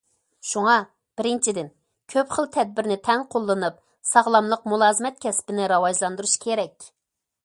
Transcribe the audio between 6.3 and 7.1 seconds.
كېرەك.